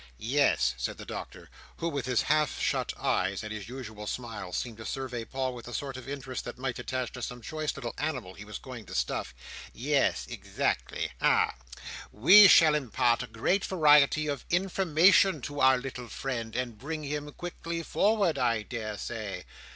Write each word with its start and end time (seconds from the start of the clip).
"Yes," 0.17 0.73
said 0.77 0.97
the 0.97 1.05
Doctor, 1.05 1.47
who, 1.77 1.87
with 1.87 2.07
his 2.07 2.23
half 2.23 2.59
shut 2.59 2.91
eyes, 2.97 3.43
and 3.43 3.53
his 3.53 3.69
usual 3.69 4.07
smile, 4.07 4.51
seemed 4.51 4.77
to 4.77 4.85
survey 4.87 5.25
Paul 5.25 5.53
with 5.53 5.65
the 5.67 5.75
sort 5.75 5.95
of 5.95 6.09
interest 6.09 6.43
that 6.45 6.57
might 6.57 6.79
attach 6.79 7.11
to 7.11 7.21
some 7.21 7.39
choice 7.39 7.75
little 7.75 7.93
animal 7.99 8.33
he 8.33 8.43
was 8.43 8.57
going 8.57 8.87
to 8.87 8.95
stuff. 8.95 9.35
"Yes, 9.73 10.25
exactly. 10.27 11.11
Ha! 11.21 11.53
We 12.11 12.47
shall 12.47 12.73
impart 12.73 13.21
a 13.21 13.27
great 13.27 13.63
variety 13.63 14.25
of 14.25 14.43
information 14.49 15.39
to 15.41 15.59
our 15.61 15.77
little 15.77 16.07
friend, 16.07 16.55
and 16.55 16.79
bring 16.79 17.03
him 17.03 17.31
quickly 17.33 17.83
forward, 17.83 18.39
I 18.39 18.63
daresay. 18.63 19.43